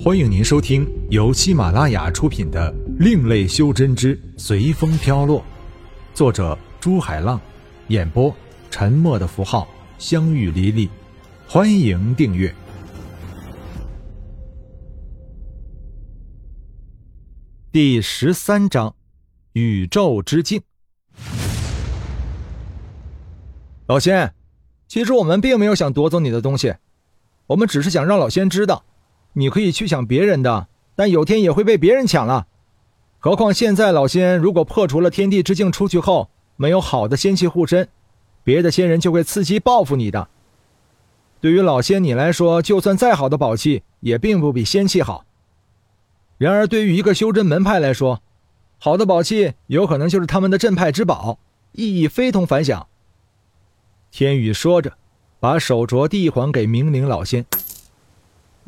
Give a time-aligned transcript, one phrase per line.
[0.00, 5.40] 欢迎您收听由喜马拉雅出品的《另类修真之随风飘落》，
[6.14, 7.40] 作者朱海浪，
[7.88, 8.32] 演播
[8.70, 9.66] 沉默的符号、
[9.98, 10.88] 相遇离离。
[11.48, 12.54] 欢迎订阅。
[17.72, 18.94] 第十三章：
[19.54, 20.62] 宇宙之境。
[23.88, 24.32] 老仙，
[24.86, 26.76] 其实我们并没有想夺走你的东西，
[27.48, 28.84] 我们只是想让老仙知道。
[29.38, 30.66] 你可以去抢别人的，
[30.96, 32.48] 但有天也会被别人抢了。
[33.20, 37.88] 何况现在老仙如果破除了天地之境出去后，没有好的仙气护身，
[38.42, 40.28] 别的仙人就会伺机报复你的。
[41.40, 45.24] 对于老仙你来说，就算再好的宝器，也并不比仙气好。
[46.36, 48.20] 然而，对于一个修真门派来说，
[48.78, 51.38] 好的宝器有可能就是他们的镇派之宝，
[51.72, 52.88] 意义非同凡响。
[54.10, 54.94] 天宇说着，
[55.38, 57.46] 把手镯递还给明灵老仙。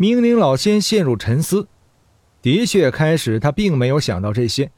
[0.00, 1.68] 明灵老仙陷入沉思，
[2.40, 4.72] 的确，开始他并没有想到这些。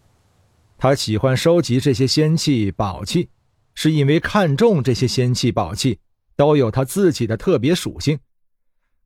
[0.77, 3.29] 他喜欢收集这些仙器宝器，
[3.73, 6.01] 是因为看中这些仙器宝器
[6.34, 8.19] 都有他自己的特别属性，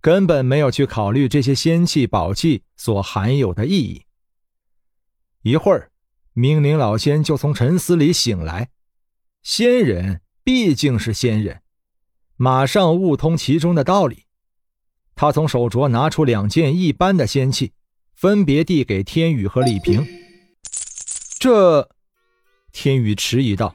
[0.00, 4.06] 根本没有去考虑这些仙器宝器所含有的意义。
[5.42, 5.91] 一会儿，
[6.33, 8.70] 明灵老仙就从沉思里醒来，
[9.42, 11.61] 仙人毕竟是仙人，
[12.36, 14.25] 马上悟通其中的道理。
[15.17, 17.72] 他从手镯拿出两件一般的仙器，
[18.14, 20.06] 分别递给天宇和李平。
[21.39, 21.89] 这，
[22.70, 23.75] 天宇迟疑道：“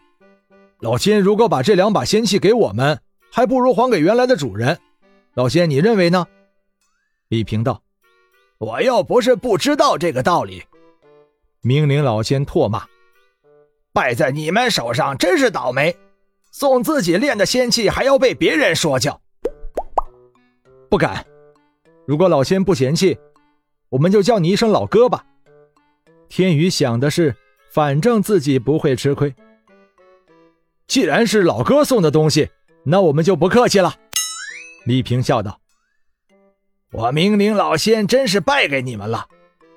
[0.80, 4.80] 老仙如果把这两把仙器给我们，还不如还给原来的主人。
[5.34, 6.28] 老仙，你认为呢？”
[7.30, 7.82] 李平道
[8.60, 10.64] ：“我又不是不知道这个道理。”
[11.62, 12.86] 明灵老仙唾骂
[13.92, 15.96] ：“败在你们手上，真是倒霉！
[16.52, 19.20] 送自己炼的仙器，还要被别人说教。”
[20.88, 21.26] 不敢。
[22.12, 23.18] 如果老仙不嫌弃，
[23.88, 25.24] 我们就叫你一声老哥吧。
[26.28, 27.34] 天宇想的是，
[27.72, 29.34] 反正自己不会吃亏。
[30.88, 32.50] 既然是老哥送的东西，
[32.84, 33.96] 那我们就不客气了。
[34.86, 35.62] 李平笑道
[36.92, 39.28] ：“我明灵老仙真是败给你们了，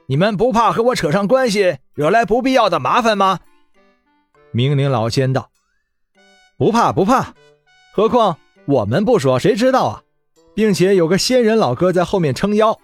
[0.06, 3.38] 你们不怕和我扯上关系，惹来不必要的麻烦吗？”
[4.50, 5.52] 明灵老仙道
[6.58, 7.32] ：“不怕不怕，
[7.92, 10.02] 何况我们不说，谁知道啊？”
[10.54, 12.78] 并且有个仙人老哥在后面撑腰。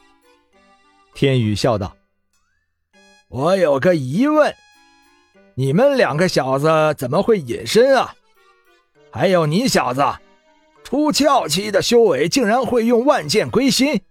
[1.14, 1.96] 天宇笑道
[3.28, 4.54] ：“我有个疑问，
[5.54, 8.14] 你们两个小子怎么会隐身啊？
[9.10, 10.02] 还有你小子，
[10.84, 14.02] 出窍期的修为竟然会用万剑归心。”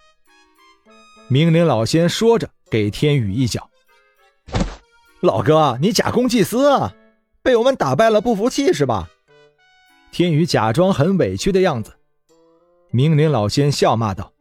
[1.28, 3.70] 明灵老仙说着，给天宇一脚
[5.22, 6.94] ：“老哥，你假公济私啊？
[7.42, 9.10] 被我们打败了，不服气是吧？”
[10.12, 11.99] 天宇假装很委屈的样子。
[12.92, 14.34] 明灵老仙笑骂道：“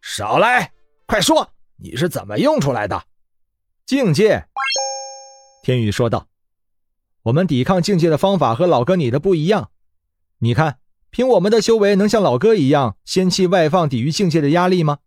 [0.00, 0.72] 少来，
[1.04, 3.04] 快说，你是怎么用出来的？
[3.84, 4.46] 境界。”
[5.62, 6.28] 天宇说道
[7.24, 9.70] ：“我们抵抗境界的方法和老哥你的不一样。
[10.38, 10.78] 你看，
[11.10, 15.00] 凭我们的修为，能像老哥一样仙气外放抵御境界的压力吗？”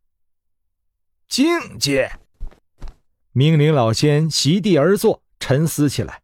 [1.27, 2.11] 境界。
[3.31, 6.21] 明灵老仙席地而坐，沉思起来。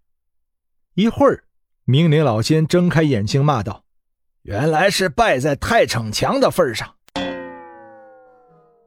[0.94, 1.46] 一会儿，
[1.86, 3.86] 明灵老仙睁开眼睛，骂道。
[4.48, 6.96] 原来是败在太逞强的份上。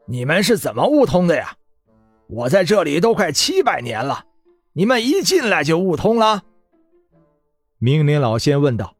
[0.06, 1.54] 你们是怎么悟通的呀？
[2.28, 4.24] 我在这里都快七百年了，
[4.72, 6.44] 你们一进来就悟通了？
[7.76, 8.96] 明林老仙问道。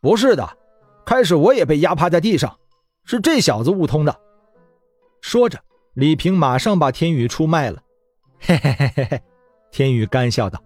[0.00, 0.58] 不是的，
[1.06, 2.58] 开始我也被压趴在地上，
[3.04, 4.20] 是这小子悟通的。
[5.20, 5.60] 说着，
[5.94, 7.80] 李平马上把天宇出卖了。
[8.40, 9.22] 嘿嘿嘿嘿嘿，
[9.70, 10.60] 天宇干笑道：“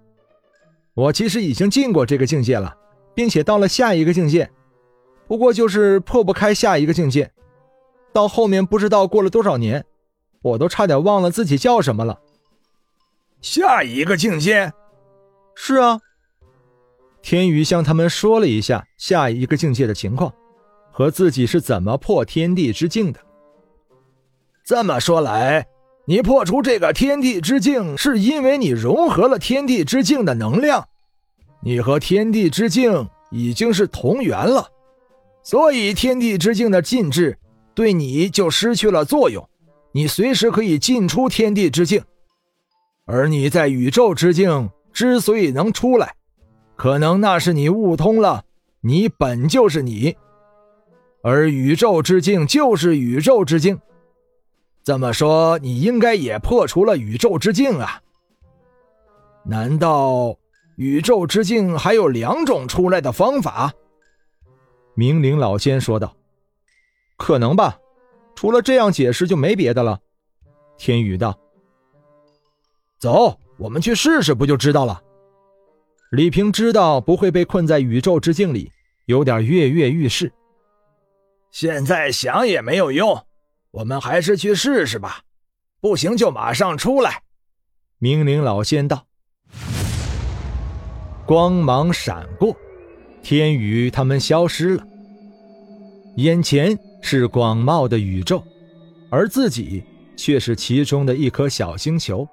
[0.96, 2.74] 我其实已经进过这个境界了。”
[3.16, 4.50] 并且到了下一个境界，
[5.26, 7.32] 不过就是破不开下一个境界。
[8.12, 9.84] 到后面不知道过了多少年，
[10.42, 12.20] 我都差点忘了自己叫什么了。
[13.40, 14.72] 下一个境界？
[15.54, 16.00] 是啊。
[17.22, 20.32] 天宇向他们说了一下下一个境界的情况，
[20.92, 23.20] 和自己是怎么破天地之境的。
[24.62, 25.66] 这么说来，
[26.04, 30.86] 你破除这个天地之境，是因为你融合了天地之境的能量。
[31.66, 34.68] 你和天地之境已经是同源了，
[35.42, 37.36] 所以天地之境的禁制
[37.74, 39.44] 对你就失去了作用，
[39.90, 42.00] 你随时可以进出天地之境。
[43.04, 46.14] 而你在宇宙之境之所以能出来，
[46.76, 48.44] 可能那是你悟通了，
[48.80, 50.16] 你本就是你，
[51.20, 53.76] 而宇宙之境就是宇宙之境。
[54.84, 58.00] 这么说，你应该也破除了宇宙之境啊？
[59.44, 60.36] 难道？
[60.76, 63.72] 宇宙之境还有两种出来的方法，
[64.94, 66.16] 明灵老仙说道
[67.16, 67.78] ：“可能吧，
[68.34, 70.00] 除了这样解释就没别的了。”
[70.76, 71.38] 天宇道
[73.00, 75.02] ：“走，我们去试试，不就知道了。”
[76.12, 78.70] 李平知道不会被困在宇宙之境里，
[79.06, 80.32] 有点跃跃欲试。
[81.50, 83.26] 现在想也没有用，
[83.70, 85.22] 我们还是去试试吧。
[85.80, 87.22] 不行就马上出来。
[87.98, 89.06] 明灵老仙道。
[91.26, 92.56] 光芒闪过，
[93.20, 94.86] 天宇他们消失了。
[96.18, 98.40] 眼前是广袤的宇宙，
[99.10, 99.82] 而自己
[100.16, 102.26] 却是其中的一颗小星球，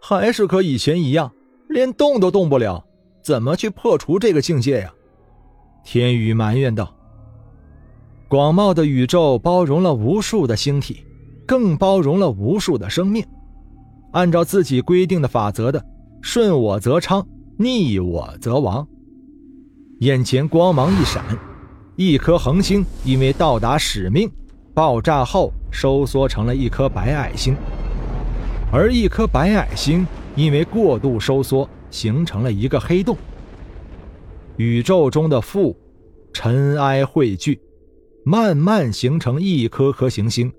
[0.00, 1.30] 还是和以前一样。
[1.68, 2.84] 连动都动不了，
[3.22, 4.92] 怎么去破除这个境界呀？
[5.84, 6.92] 天宇埋怨道。
[8.28, 11.04] 广袤的宇宙包容了无数的星体，
[11.46, 13.24] 更包容了无数的生命。
[14.12, 15.84] 按照自己规定的法则的，
[16.20, 17.24] 顺我则昌，
[17.62, 18.88] 逆我则亡。
[19.98, 21.22] 眼前光芒一闪，
[21.94, 24.30] 一颗恒星因为到达使命，
[24.72, 27.54] 爆炸后收缩成了一颗白矮星，
[28.72, 30.06] 而一颗白矮星。
[30.36, 33.14] 因为过度收缩，形成了一个黑洞。
[34.56, 35.76] 宇宙中的负、
[36.32, 37.60] 尘埃汇聚，
[38.24, 40.50] 慢慢形成一颗颗行星。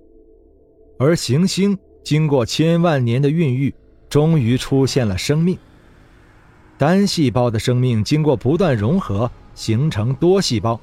[0.99, 3.73] 而行星经过千万年的孕育，
[4.07, 5.57] 终于出现了生命。
[6.81, 10.79] 单细胞的生命经过不断融合，形成多细胞，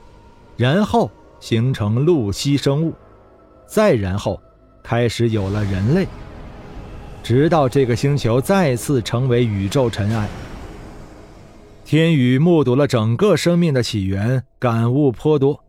[0.57, 1.11] 然后
[1.41, 2.95] 形成陆栖生物，
[3.67, 4.41] 再然后
[4.81, 6.07] 开始有了人类。
[7.21, 10.29] 直到这个星球再次成为宇宙尘埃，
[11.85, 15.65] 天宇目睹了整个生命的起源，感悟颇多，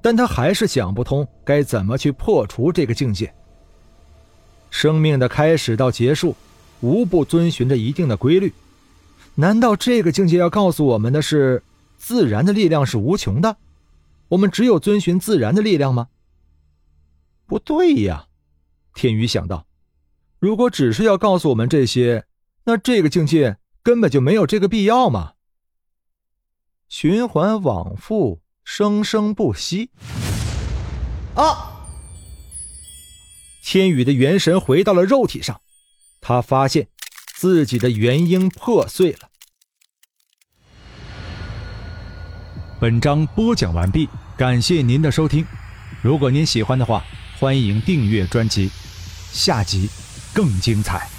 [0.00, 3.32] 但他还是想不通该怎么去破除这个境界。
[4.70, 6.34] 生命的开始到结束，
[6.80, 8.52] 无不遵循着一定的规律，
[9.36, 11.62] 难道这个境界要告诉我们的是，
[11.96, 13.56] 自然的力量是无穷的？
[14.28, 16.08] 我们只有遵循自然的力量吗？
[17.46, 18.26] 不对呀，
[18.94, 19.66] 天宇想到。
[20.38, 22.24] 如果只是要告诉我们这些，
[22.64, 25.32] 那这个境界根本就没有这个必要嘛。
[26.88, 29.90] 循环往复，生生不息。
[31.34, 31.88] 啊！
[33.64, 35.60] 天宇的元神回到了肉体上，
[36.20, 36.88] 他发现
[37.42, 39.28] 自己的元婴破碎了。
[42.80, 44.08] 本章播讲完毕，
[44.38, 45.44] 感谢您的收听。
[46.02, 47.04] 如果您喜欢的话，
[47.40, 48.70] 欢迎订阅专辑，
[49.32, 49.90] 下集。
[50.32, 51.11] 更精彩。